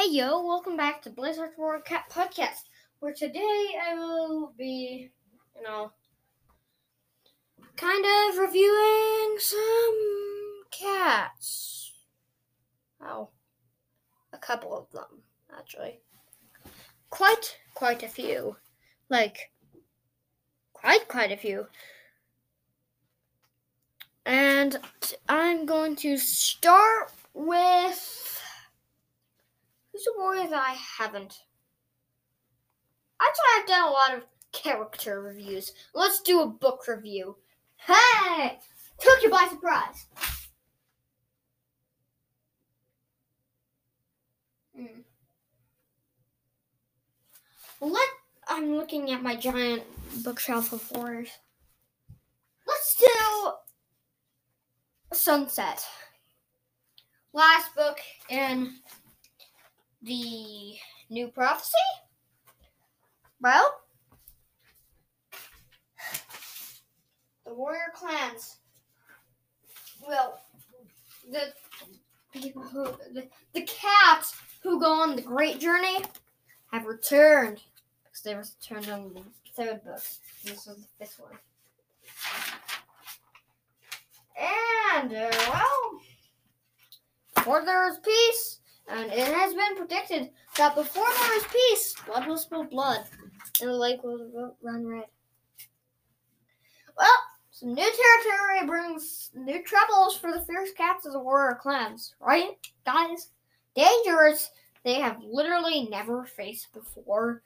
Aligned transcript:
Hey 0.00 0.12
yo, 0.12 0.42
welcome 0.42 0.78
back 0.78 1.02
to 1.02 1.10
Blizzard 1.10 1.50
World 1.58 1.84
Cat 1.84 2.04
Podcast, 2.10 2.70
where 3.00 3.12
today 3.12 3.66
I 3.86 3.92
will 3.92 4.54
be, 4.56 5.10
you 5.54 5.62
know, 5.62 5.92
kind 7.76 8.02
of 8.06 8.38
reviewing 8.38 9.36
some 9.38 10.62
cats. 10.70 11.92
Oh, 13.02 13.28
a 14.32 14.38
couple 14.38 14.74
of 14.74 14.90
them, 14.90 15.20
actually. 15.54 16.00
Quite, 17.10 17.58
quite 17.74 18.02
a 18.02 18.08
few. 18.08 18.56
Like, 19.10 19.52
quite, 20.72 21.08
quite 21.08 21.30
a 21.30 21.36
few. 21.36 21.66
And 24.24 24.78
I'm 25.28 25.66
going 25.66 25.94
to 25.96 26.16
start 26.16 27.12
with 27.34 28.29
Who's 30.00 30.14
a 30.16 30.18
warrior 30.18 30.48
that 30.48 30.66
I 30.66 30.76
haven't? 30.98 31.42
Actually, 33.20 33.44
I've 33.58 33.66
done 33.66 33.88
a 33.88 33.90
lot 33.90 34.14
of 34.14 34.24
character 34.52 35.20
reviews. 35.20 35.74
Let's 35.94 36.22
do 36.22 36.40
a 36.40 36.46
book 36.46 36.88
review. 36.88 37.36
Hey! 37.76 38.58
Took 38.98 39.22
you 39.22 39.30
by 39.30 39.46
surprise. 39.50 40.06
Hmm. 44.74 45.00
Let 47.82 48.08
I'm 48.48 48.76
looking 48.76 49.10
at 49.10 49.22
my 49.22 49.36
giant 49.36 49.82
bookshelf 50.24 50.72
of 50.72 50.82
horrors. 50.84 51.28
Let's 52.66 52.96
do 52.96 53.52
Sunset. 55.12 55.84
Last 57.34 57.74
book 57.74 57.98
in 58.30 58.76
the 60.02 60.76
new 61.08 61.28
prophecy? 61.28 61.76
Well, 63.40 63.80
the 67.46 67.54
warrior 67.54 67.92
clans. 67.94 68.58
Well, 70.06 70.40
the 71.30 71.52
people 72.32 72.62
who 72.62 72.84
the, 73.12 73.28
the 73.54 73.62
cats 73.62 74.34
who 74.62 74.80
go 74.80 74.92
on 74.92 75.16
the 75.16 75.22
great 75.22 75.58
journey 75.58 75.98
have 76.70 76.86
returned 76.86 77.60
because 78.04 78.22
they 78.22 78.34
returned 78.34 78.88
on 78.88 79.12
the 79.14 79.22
third 79.54 79.82
book. 79.84 80.02
This 80.44 80.66
is 80.66 80.76
the 80.76 80.86
fifth 80.98 81.20
one. 81.20 81.38
And 85.00 85.12
uh, 85.12 85.30
well, 85.52 86.00
for 87.44 87.64
there 87.64 87.90
is 87.90 87.98
peace 87.98 88.59
and 88.88 89.12
it 89.12 89.26
has 89.26 89.54
been 89.54 89.76
predicted 89.76 90.30
that 90.56 90.74
before 90.74 91.06
there 91.20 91.36
is 91.36 91.44
peace, 91.44 91.94
blood 92.06 92.26
will 92.26 92.38
spill 92.38 92.64
blood, 92.64 93.04
and 93.60 93.70
the 93.70 93.74
lake 93.74 94.02
will 94.02 94.56
run 94.62 94.86
red. 94.86 95.04
Well, 96.96 97.18
some 97.50 97.74
new 97.74 97.90
territory 97.90 98.66
brings 98.66 99.30
new 99.34 99.62
troubles 99.62 100.16
for 100.16 100.32
the 100.32 100.44
fierce 100.44 100.72
cats 100.72 101.06
of 101.06 101.12
the 101.12 101.20
warrior 101.20 101.58
clans, 101.60 102.14
right, 102.20 102.56
guys? 102.84 103.30
Dangers 103.74 104.50
they 104.84 104.94
have 104.94 105.18
literally 105.22 105.88
never 105.90 106.24
faced 106.24 106.72
before 106.72 107.42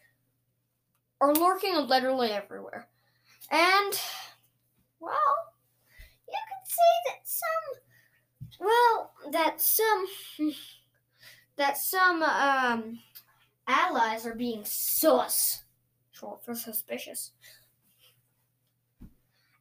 are 1.20 1.34
lurking 1.34 1.74
literally 1.74 2.30
everywhere. 2.30 2.88
And, 3.50 4.00
well, 5.00 5.52
you 6.28 6.34
can 6.34 6.64
see 6.64 6.94
that 7.06 7.20
some, 7.24 8.66
well, 8.66 9.12
that 9.32 9.60
some 9.60 10.06
hmm, 10.36 10.48
that 11.56 11.78
some 11.78 12.22
um, 12.22 12.98
allies 13.66 14.26
are 14.26 14.34
being 14.34 14.62
sus, 14.64 15.64
short 16.12 16.44
for 16.44 16.54
suspicious. 16.54 17.32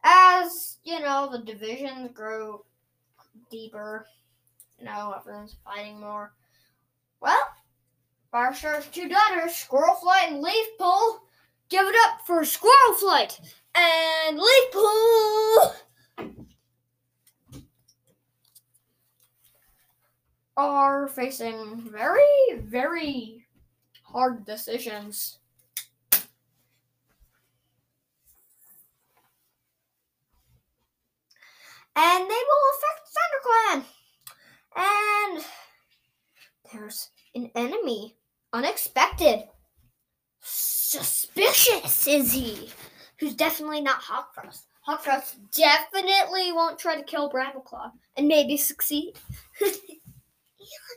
As 0.03 0.77
you 0.83 0.99
know, 0.99 1.29
the 1.31 1.39
divisions 1.39 2.09
grow 2.13 2.65
deeper, 3.49 4.05
you 4.77 4.85
know, 4.85 5.13
everyone's 5.17 5.55
fighting 5.63 5.99
more. 5.99 6.33
Well, 7.21 7.39
Firestar's 8.33 8.87
two 8.87 9.07
daughters, 9.07 9.51
Squirrelflight 9.51 10.29
and 10.29 10.41
Leaf 10.41 10.67
Pull, 10.77 11.21
give 11.69 11.85
it 11.85 11.95
up 12.05 12.25
for 12.25 12.41
Squirrelflight 12.41 13.39
and 13.75 14.39
Leafpool. 14.39 15.73
Are 20.55 21.07
facing 21.07 21.89
very, 21.91 22.57
very 22.57 23.45
hard 24.03 24.45
decisions. 24.45 25.39
And 31.95 32.23
they 32.23 32.41
will 32.49 32.65
affect 32.73 33.01
ThunderClan. 33.15 33.83
And 34.75 35.45
there's 36.71 37.09
an 37.35 37.51
enemy. 37.55 38.15
Unexpected. 38.51 39.43
Suspicious 40.41 42.07
is 42.07 42.31
he. 42.31 42.69
Who's 43.19 43.35
definitely 43.35 43.81
not 43.81 44.01
Hawkfrost. 44.01 44.63
Hawkfrost 44.87 45.35
definitely 45.51 46.51
won't 46.51 46.77
try 46.77 46.95
to 46.95 47.03
kill 47.03 47.31
Brambleclaw 47.31 47.91
and 48.17 48.27
maybe 48.27 48.57
succeed. 48.57 49.13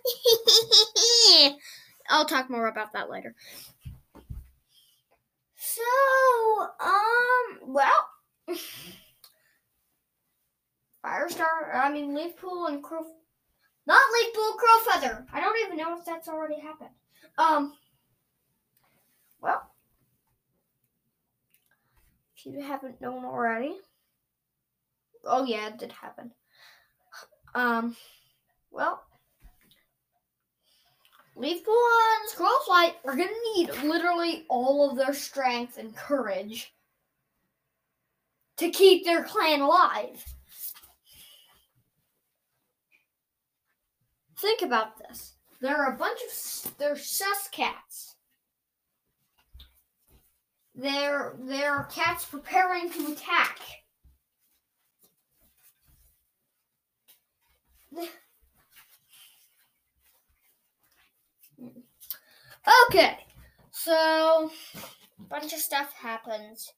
I'll 2.08 2.26
talk 2.26 2.48
more 2.50 2.68
about 2.68 2.92
that 2.92 3.10
later. 3.10 3.34
So, 5.56 5.82
um, 6.80 7.58
well, 7.66 8.08
Firestar, 11.04 11.74
I 11.74 11.90
mean, 11.92 12.14
Leafpool 12.14 12.68
and 12.68 12.82
Crow, 12.82 13.04
not 13.86 14.00
Leafpool, 14.12 14.56
Crowfeather. 14.56 15.26
I 15.32 15.40
don't 15.40 15.58
even 15.64 15.76
know 15.76 15.98
if 15.98 16.04
that's 16.04 16.28
already 16.28 16.60
happened. 16.60 16.90
Um, 17.38 17.74
well, 19.40 19.70
if 22.36 22.46
you 22.46 22.60
haven't 22.62 23.00
known 23.00 23.24
already, 23.24 23.76
oh 25.24 25.44
yeah, 25.44 25.68
it 25.68 25.78
did 25.78 25.92
happen. 25.92 26.32
Um, 27.54 27.96
well, 28.70 29.05
And 31.36 32.30
Squirrelflight 32.30 32.94
are 33.04 33.14
going 33.14 33.28
to 33.28 33.52
need 33.54 33.68
literally 33.84 34.46
all 34.48 34.90
of 34.90 34.96
their 34.96 35.12
strength 35.12 35.76
and 35.76 35.94
courage 35.94 36.72
to 38.56 38.70
keep 38.70 39.04
their 39.04 39.22
clan 39.22 39.60
alive. 39.60 40.24
Think 44.38 44.62
about 44.62 44.98
this. 44.98 45.34
There 45.60 45.76
are 45.76 45.92
a 45.92 45.96
bunch 45.96 46.20
of 46.20 46.76
they're 46.78 46.96
sus 46.96 47.48
cats. 47.50 48.16
They're 50.74 51.36
they're 51.40 51.84
cats 51.84 52.24
preparing 52.24 52.90
to 52.90 53.12
attack. 53.12 53.58
Okay, 62.88 63.18
so 63.70 64.50
a 65.18 65.22
bunch 65.22 65.52
of 65.52 65.60
stuff 65.60 65.92
happens. 65.92 66.72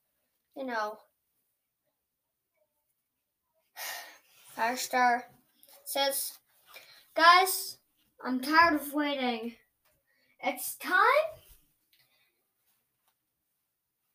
You 0.57 0.67
know, 0.67 0.99
Firestar 4.57 5.23
says, 5.85 6.33
Guys, 7.15 7.79
I'm 8.23 8.41
tired 8.41 8.81
of 8.81 8.93
waiting. 8.93 9.55
It's 10.43 10.77
time 10.77 10.95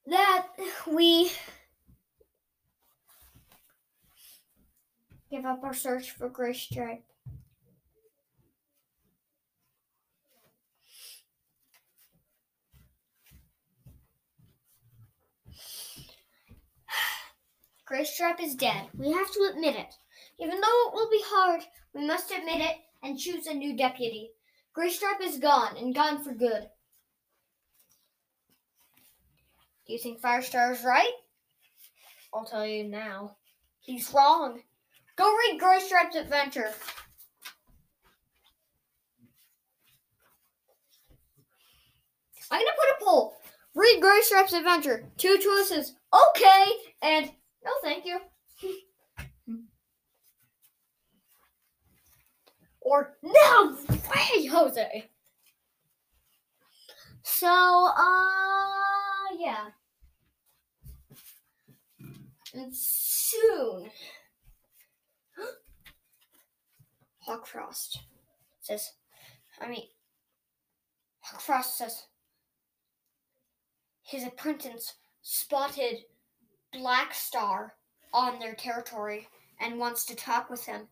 that 0.06 0.48
we 0.88 1.32
give 5.32 5.46
up 5.46 5.64
our 5.64 5.74
search 5.74 6.12
for 6.12 6.30
Graystripe. 6.30 7.02
Graystripe 17.94 18.42
is 18.42 18.56
dead. 18.56 18.88
We 18.98 19.12
have 19.12 19.32
to 19.34 19.52
admit 19.52 19.76
it. 19.76 19.94
Even 20.40 20.60
though 20.60 20.88
it 20.88 20.94
will 20.96 21.10
be 21.12 21.22
hard, 21.26 21.62
we 21.94 22.08
must 22.08 22.32
admit 22.32 22.60
it 22.60 22.78
and 23.04 23.20
choose 23.20 23.46
a 23.46 23.54
new 23.54 23.78
deputy. 23.78 24.32
Graystripe 24.76 25.22
is 25.22 25.38
gone, 25.38 25.78
and 25.78 25.94
gone 25.94 26.24
for 26.24 26.34
good. 26.34 26.68
Do 29.86 29.94
you 29.94 30.00
think 30.00 30.22
Firestar 30.22 30.72
is 30.72 30.84
right? 30.84 31.12
I'll 32.34 32.46
tell 32.46 32.66
you 32.66 32.86
now. 32.86 33.36
He's 33.82 34.12
wrong. 34.12 34.62
Go 35.16 35.32
read 35.38 35.62
Graystripe's 35.62 36.16
adventure. 36.16 36.72
I'm 42.50 42.60
gonna 42.60 42.72
put 42.76 43.02
a 43.02 43.06
poll. 43.06 43.36
Read 43.76 44.02
Graystripe's 44.02 44.54
adventure. 44.54 45.12
Two 45.18 45.38
choices. 45.38 45.94
Okay, 46.12 46.72
and 47.04 47.32
no 47.66 47.72
thank 47.82 48.06
you. 48.06 48.20
or 52.84 53.16
no 53.24 53.78
way, 53.90 54.46
Jose. 54.46 55.10
So, 57.24 57.48
uh, 57.48 59.36
yeah. 59.40 59.70
And 62.54 62.76
soon, 62.76 63.90
Hawkfrost 67.28 67.98
says, 68.62 68.92
I 69.60 69.68
mean, 69.70 69.88
Hawkfrost 71.26 71.78
says, 71.78 72.04
his 74.04 74.26
apprentice 74.26 74.96
spotted 75.22 76.04
Blackstar 76.76 77.72
on 78.14 78.40
their 78.40 78.56
territory 78.56 79.28
and 79.60 79.80
wants 79.80 80.06
to 80.06 80.16
talk 80.16 80.50
with 80.50 80.66
him. 80.66 80.88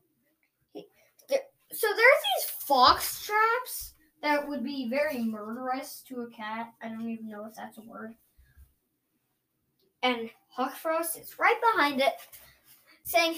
He, 0.74 0.88
there, 1.30 1.39
so 1.72 1.88
there's 1.88 1.98
these 2.36 2.51
fox 2.51 3.25
traps 3.25 3.94
that 4.22 4.48
would 4.48 4.63
be 4.63 4.89
very 4.89 5.24
murderous 5.24 6.04
to 6.07 6.22
a 6.22 6.30
cat. 6.30 6.72
I 6.81 6.89
don't 6.89 7.10
even 7.10 7.30
know 7.30 7.45
if 7.45 7.56
that's 7.56 7.78
a 7.78 7.81
word. 7.81 8.13
And 10.04 10.30
Hawkfrost 10.57 11.19
is 11.19 11.39
right 11.39 11.60
behind 11.74 12.01
it, 12.01 12.13
saying, 13.04 13.36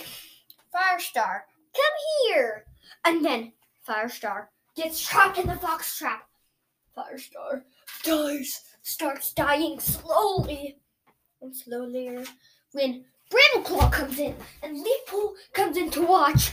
Firestar, 0.73 1.41
come 1.73 2.27
here! 2.27 2.65
And 3.05 3.23
then 3.23 3.53
Firestar 3.87 4.47
gets 4.75 5.05
trapped 5.05 5.37
in 5.37 5.47
the 5.47 5.55
fox 5.55 5.97
trap. 5.97 6.27
Firestar 6.97 7.63
dies, 8.03 8.61
starts 8.81 9.33
dying 9.33 9.79
slowly 9.79 10.77
and 11.43 11.55
slowly 11.55 12.09
when 12.71 13.03
Brambleclaw 13.29 13.91
comes 13.91 14.17
in 14.17 14.35
and 14.63 14.77
Leafpool 14.77 15.33
comes 15.53 15.77
in 15.77 15.91
to 15.91 16.01
watch. 16.01 16.51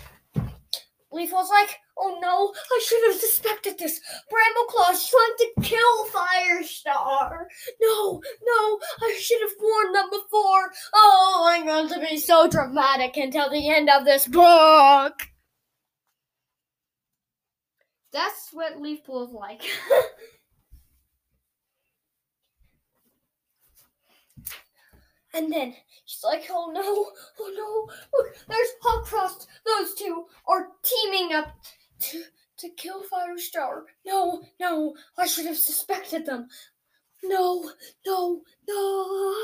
Leafpool's 1.12 1.50
like, 1.50 1.78
oh 1.98 2.19
no, 2.20 2.52
I 2.72 2.81
should 2.84 3.02
have 3.06 3.20
suspected 3.20 3.78
this. 3.78 4.00
Brambleclaw's 4.31 5.08
trying 5.08 5.37
to 5.38 5.62
kill 5.62 6.06
Firestar. 6.06 7.46
No, 7.81 8.20
no, 8.42 8.81
I 9.02 9.19
should 9.20 9.40
have 9.40 9.50
warned 9.60 9.94
them 9.94 10.10
before. 10.10 10.70
Oh, 10.94 11.46
I'm 11.48 11.66
going 11.66 11.88
to 11.88 12.00
be 12.00 12.16
so 12.16 12.48
dramatic 12.48 13.16
until 13.16 13.50
the 13.50 13.69
end 13.69 13.88
of 13.88 14.04
this 14.04 14.26
book. 14.26 15.28
That's 18.12 18.50
what 18.52 18.81
Leafpool's 18.81 19.32
like. 19.32 19.62
And 25.32 25.53
then 25.53 25.75
she's 26.05 26.25
like, 26.25 26.47
oh 26.50 26.71
no, 26.73 27.12
oh 27.41 27.53
no, 27.56 28.19
look, 28.19 28.35
there's 28.49 28.69
Hawkfrost. 28.85 29.47
Those 29.65 29.94
two 29.94 30.27
are 30.49 30.69
teaming 30.82 31.32
up 31.32 31.56
to, 32.00 32.25
to 32.59 32.69
kill 32.71 33.03
Firestar. 33.05 33.82
No, 34.05 34.43
no, 34.59 34.94
I 35.17 35.27
should 35.27 35.47
have 35.47 35.59
suspected 35.59 36.27
them. 36.27 36.49
No, 37.23 37.71
no, 38.05 38.43
no. 38.69 39.35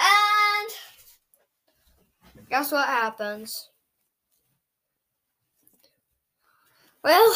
And 0.00 0.70
guess 2.48 2.70
what 2.70 2.86
happens? 2.86 3.70
Well, 7.02 7.34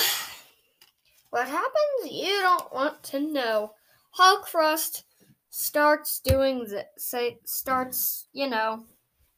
don't 2.58 2.72
want 2.72 3.02
to 3.04 3.20
know. 3.20 3.72
Hawkfrost 4.18 5.04
starts 5.50 6.20
doing 6.20 6.60
the 6.60 6.86
say 6.98 7.38
starts, 7.44 8.28
you 8.32 8.48
know, 8.48 8.84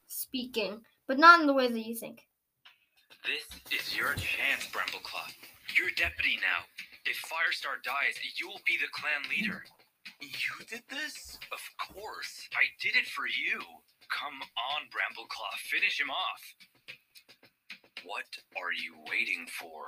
speaking, 0.06 0.81
but 1.06 1.19
not 1.19 1.40
in 1.40 1.46
the 1.46 1.52
way 1.52 1.69
that 1.69 1.87
you 1.87 1.94
think. 1.94 2.22
This 3.25 3.46
is 3.70 3.96
your 3.96 4.14
chance, 4.14 4.66
Brambleclaw. 4.70 5.32
You're 5.78 5.94
deputy 5.96 6.38
now. 6.43 6.66
If 7.06 7.16
Firestar 7.25 7.82
dies, 7.84 8.19
you'll 8.38 8.61
be 8.66 8.76
the 8.76 8.90
clan 8.93 9.31
leader. 9.31 9.64
You 10.20 10.64
did 10.69 10.82
this? 10.90 11.38
Of 11.52 11.62
course. 11.78 12.49
I 12.52 12.64
did 12.81 12.96
it 12.96 13.06
for 13.06 13.26
you. 13.26 13.60
Come 14.10 14.40
on, 14.43 14.88
Brambleclaw. 14.93 15.55
Finish 15.70 16.00
him 16.00 16.10
off. 16.10 16.43
What 18.05 18.25
are 18.56 18.73
you 18.73 18.95
waiting 19.11 19.47
for? 19.47 19.87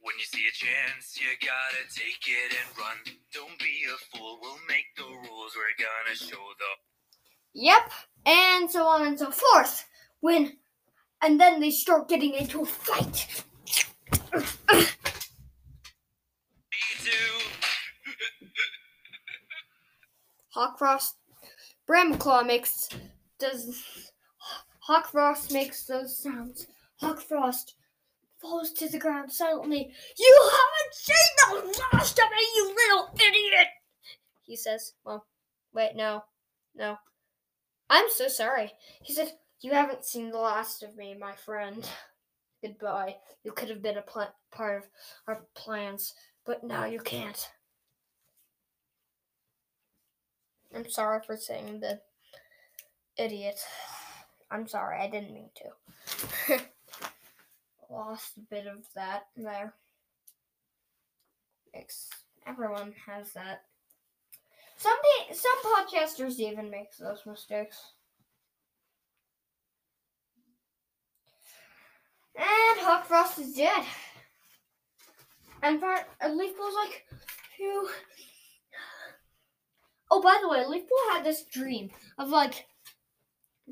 When 0.00 0.14
you 0.18 0.24
see 0.24 0.46
a 0.48 0.52
chance, 0.52 1.20
you 1.20 1.26
gotta 1.40 1.84
take 1.94 2.24
it 2.26 2.56
and 2.56 2.78
run. 2.78 2.96
Don't 3.34 3.58
be 3.58 3.84
a 3.92 4.16
fool, 4.16 4.38
we'll 4.40 4.56
make 4.66 4.86
the 4.96 5.04
rules. 5.04 5.54
We're 5.54 5.76
gonna 5.78 6.16
show 6.16 6.42
the. 6.58 6.72
Yep, 7.52 7.90
and 8.24 8.70
so 8.70 8.86
on 8.86 9.06
and 9.06 9.18
so 9.18 9.30
forth. 9.30 9.84
When, 10.20 10.56
and 11.22 11.38
then 11.38 11.60
they 11.60 11.70
start 11.70 12.08
getting 12.08 12.32
into 12.32 12.62
a 12.62 12.66
fight. 12.66 13.44
Me 14.32 14.84
too. 17.04 17.38
Hawkfrost, 20.56 21.16
Brambleclaw 21.86 22.46
makes 22.46 22.88
does 23.38 24.10
Hawkfrost 24.88 25.52
makes 25.52 25.84
those 25.84 26.18
sounds. 26.22 26.66
Hawkfrost 27.02 27.74
falls 28.40 28.72
to 28.72 28.88
the 28.88 28.98
ground 28.98 29.32
silently. 29.32 29.92
You 30.18 30.50
haven't 30.50 30.94
seen 30.94 31.72
the 31.72 31.86
last 31.92 32.18
of 32.18 32.24
me, 32.30 32.48
you 32.56 32.74
little 32.74 33.10
idiot! 33.14 33.68
He 34.42 34.56
says. 34.56 34.94
Well, 35.04 35.26
wait, 35.74 35.94
no. 35.94 36.24
No. 36.74 36.96
I'm 37.90 38.06
so 38.10 38.28
sorry. 38.28 38.72
He 39.02 39.12
says, 39.12 39.32
You 39.60 39.72
haven't 39.72 40.04
seen 40.04 40.30
the 40.30 40.38
last 40.38 40.82
of 40.82 40.96
me, 40.96 41.16
my 41.18 41.32
friend. 41.32 41.88
Goodbye. 42.62 43.16
You 43.44 43.52
could 43.52 43.68
have 43.70 43.82
been 43.82 43.98
a 43.98 44.02
pl- 44.02 44.34
part 44.50 44.82
of 44.82 44.88
our 45.26 45.42
plans, 45.54 46.14
but 46.44 46.64
now 46.64 46.86
you 46.86 46.98
can't. 46.98 47.48
I'm 50.74 50.88
sorry 50.88 51.20
for 51.24 51.36
saying 51.36 51.80
the 51.80 52.00
idiot. 53.16 53.60
I'm 54.50 54.66
sorry, 54.66 54.98
I 54.98 55.08
didn't 55.08 55.32
mean 55.34 55.50
to. 55.56 56.60
Lost 57.90 58.36
a 58.36 58.40
bit 58.40 58.66
of 58.66 58.84
that 58.94 59.26
there. 59.36 59.74
Ex- 61.74 62.10
Everyone 62.46 62.94
has 63.06 63.32
that. 63.32 63.62
Some 64.76 64.96
some 65.32 65.58
podcasters 65.64 66.38
even 66.38 66.70
make 66.70 66.96
those 66.96 67.26
mistakes. 67.26 67.92
And 72.36 72.80
Hawkfrost 72.80 73.38
is 73.40 73.54
dead. 73.54 73.84
And 75.62 75.80
Fire- 75.80 76.06
and 76.20 76.38
Leafpool's 76.38 76.74
like, 76.74 77.04
phew. 77.56 77.88
Oh, 80.10 80.22
by 80.22 80.38
the 80.40 80.48
way, 80.48 80.64
Leafpool 80.64 81.12
had 81.12 81.24
this 81.24 81.44
dream 81.44 81.90
of 82.18 82.28
like 82.30 82.66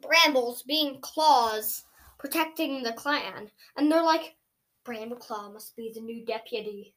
brambles 0.03 0.63
being 0.63 1.01
claws 1.01 1.85
protecting 2.27 2.83
the 2.83 2.93
clan. 2.93 3.49
And 3.77 3.91
they're 3.91 4.03
like, 4.03 4.35
Brambleclaw 4.85 5.53
must 5.53 5.77
be 5.77 5.93
the 5.95 6.01
new 6.01 6.25
deputy. 6.25 6.95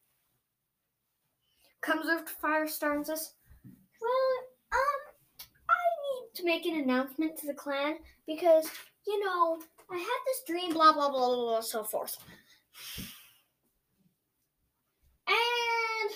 Comes 1.82 2.08
over 2.08 2.24
to 2.24 2.34
Firestar 2.44 2.96
and 2.96 3.06
says, 3.06 3.34
Well, 3.64 4.74
um, 4.74 5.02
I 5.70 5.84
need 6.04 6.36
to 6.36 6.46
make 6.46 6.66
an 6.66 6.82
announcement 6.82 7.38
to 7.38 7.48
the 7.48 7.54
clan 7.54 7.98
because, 8.28 8.70
you 9.08 9.24
know, 9.24 9.60
I 9.92 9.98
had 9.98 10.20
this 10.26 10.44
dream, 10.46 10.74
blah, 10.74 10.94
blah, 10.94 11.10
blah, 11.10 11.28
blah, 11.28 11.36
blah, 11.36 11.62
so 11.62 11.84
forth. 11.84 12.18
And 15.28 16.12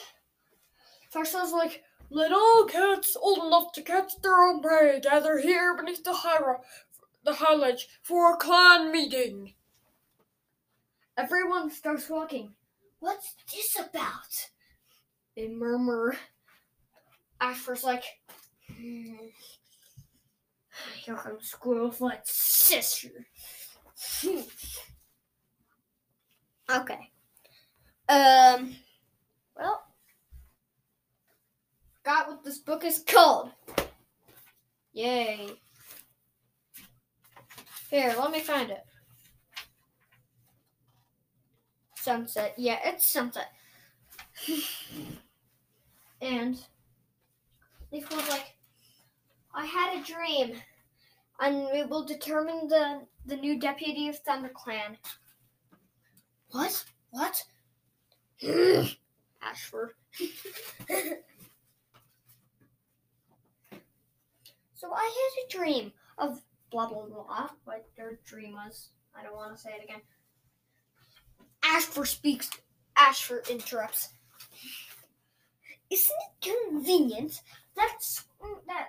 Firestar's 1.13 1.51
like, 1.51 1.83
let 2.09 2.31
all 2.31 2.65
cats 2.65 3.15
old 3.19 3.45
enough 3.45 3.71
to 3.73 3.81
catch 3.81 4.11
their 4.21 4.47
own 4.47 4.61
prey 4.61 4.99
gather 4.99 5.39
here 5.39 5.75
beneath 5.75 6.03
the 6.03 6.11
ro- 6.11 6.61
the 7.23 7.35
ledge 7.55 7.87
for 8.01 8.33
a 8.33 8.37
clan 8.37 8.91
meeting. 8.91 9.53
Everyone 11.17 11.69
starts 11.69 12.09
walking. 12.09 12.53
What's 12.99 13.35
this 13.53 13.77
about? 13.79 14.49
They 15.35 15.47
murmur. 15.47 16.15
Asper's 17.39 17.83
like, 17.83 18.03
hmm. 18.67 19.15
Here 21.03 21.15
comes 21.15 21.53
Squirrelfoot's 21.53 22.31
sister. 22.31 23.09
Okay. 26.71 27.11
Um. 28.07 28.75
Well, 29.55 29.83
forgot 31.97 32.27
what 32.29 32.43
this 32.43 32.59
book 32.59 32.83
is 32.83 33.03
called. 33.05 33.51
Yay. 34.93 35.49
Here, 37.93 38.15
let 38.17 38.31
me 38.31 38.39
find 38.39 38.71
it. 38.71 38.83
Sunset. 41.95 42.55
Yeah, 42.57 42.79
it's 42.83 43.07
sunset. 43.07 43.51
and 46.19 46.57
Leaf 47.91 48.09
was 48.09 48.27
like, 48.29 48.55
I 49.53 49.67
had 49.67 49.95
a 49.95 50.03
dream, 50.03 50.55
and 51.39 51.67
we 51.71 51.83
will 51.83 52.03
determine 52.03 52.67
the, 52.67 53.01
the 53.27 53.35
new 53.35 53.59
deputy 53.59 54.07
of 54.07 54.23
ThunderClan. 54.23 54.97
What? 56.49 56.83
What? 57.11 57.43
Ashfur. 59.39 59.95
so 64.73 64.91
I 64.91 65.31
had 65.37 65.45
a 65.45 65.47
dream 65.55 65.91
of 66.17 66.41
blah 66.73 66.87
blah 66.87 67.05
blah. 67.05 67.49
What 67.63 67.85
their 67.95 68.19
dream 68.25 68.53
was. 68.53 68.89
I 69.15 69.23
don't 69.23 69.35
want 69.35 69.55
to 69.55 69.61
say 69.61 69.69
it 69.79 69.83
again. 69.83 70.01
Ashfur 71.63 72.05
speaks. 72.05 72.49
Ashfur 72.97 73.43
interrupts. 73.49 74.09
Isn't 75.89 76.15
it 76.41 76.51
convenient 76.69 77.41
that 77.75 77.97
that 78.67 78.87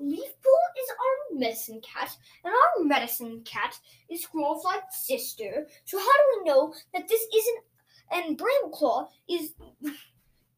Leafpool 0.00 0.62
is 0.82 0.90
our 0.90 1.38
medicine 1.38 1.80
cat, 1.80 2.16
and 2.44 2.52
our 2.52 2.84
medicine 2.84 3.42
cat 3.44 3.78
is 4.10 4.26
Squirrelflight's 4.26 5.06
sister. 5.06 5.68
So 5.84 5.98
how 5.98 6.04
do 6.04 6.38
we 6.38 6.50
know 6.50 6.74
that 6.92 7.08
this 7.08 7.22
isn't 7.34 7.64
and 8.10 8.36
Brambleclaw 8.38 9.08
is 9.30 9.52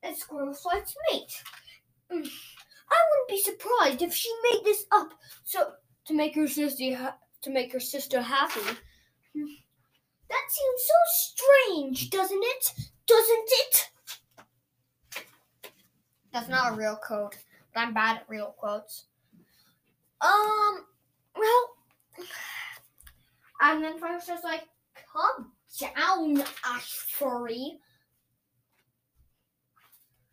a 0.02 0.12
Squirrelflight's 0.12 0.96
mate? 1.12 1.42
I 2.10 2.14
wouldn't 2.14 3.28
be 3.28 3.40
surprised 3.40 4.02
if 4.02 4.14
she 4.14 4.32
made 4.50 4.64
this 4.64 4.86
up 4.90 5.14
so 5.44 5.72
to 6.06 6.14
make 6.14 6.34
her 6.34 6.48
sister 6.48 7.14
to 7.42 7.50
make 7.50 7.72
her 7.72 7.80
sister 7.80 8.20
happy. 8.20 8.60
That 9.34 10.46
seems 10.48 10.82
so 10.86 10.94
strange, 11.34 12.10
doesn't 12.10 12.42
it? 12.42 12.72
Doesn't 13.06 13.48
it? 13.48 13.90
That's 16.32 16.48
not 16.48 16.72
a 16.72 16.76
real 16.76 16.96
quote, 16.96 17.36
but 17.72 17.80
I'm 17.80 17.94
bad 17.94 18.16
at 18.16 18.28
real 18.28 18.54
quotes. 18.58 19.04
Um, 20.20 20.84
well, 21.36 22.26
and 23.60 23.84
then 23.84 23.98
Fox 23.98 24.28
was 24.28 24.42
like, 24.42 24.64
"Calm 25.12 25.52
down, 25.78 26.42
Ashbury." 26.64 27.78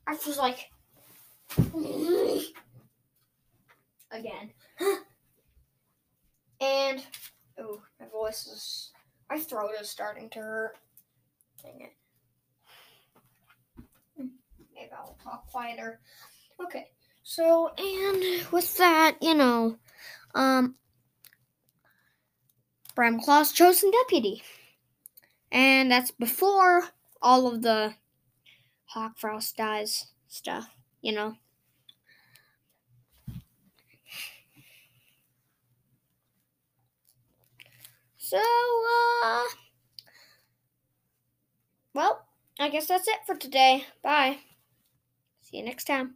I 0.08 0.14
was 0.14 0.38
like, 0.38 0.70
again, 4.12 4.52
and 6.62 7.04
oh, 7.60 7.82
my 8.00 8.06
voice 8.08 8.48
is, 8.48 8.92
my 9.30 9.38
throat 9.40 9.72
is 9.82 9.90
starting 9.90 10.30
to 10.30 10.40
hurt. 10.40 10.78
Dang 11.62 11.82
it. 11.82 11.94
Maybe 14.18 14.92
I'll 14.98 15.18
talk 15.24 15.50
quieter. 15.52 16.00
Okay. 16.64 16.88
So, 17.24 17.72
and 17.78 18.48
with 18.52 18.78
that, 18.78 19.18
you 19.22 19.36
know, 19.36 19.78
um, 20.34 20.76
Bramclaw's 22.96 23.52
chosen 23.52 23.92
deputy. 23.92 24.44
And 25.52 25.92
that's 25.92 26.12
before 26.12 26.84
all 27.22 27.48
of 27.48 27.62
the 27.62 27.96
Hawkfrost 28.96 29.56
dies 29.56 30.08
stuff, 30.28 30.70
you 31.02 31.12
know. 31.14 31.36
So, 38.32 38.38
uh, 39.24 39.44
well, 41.94 42.26
I 42.60 42.70
guess 42.70 42.88
that's 42.88 43.08
it 43.08 43.20
for 43.26 43.36
today. 43.36 43.86
Bye. 44.04 44.40
See 45.42 45.58
you 45.58 45.64
next 45.64 45.86
time. 45.86 46.16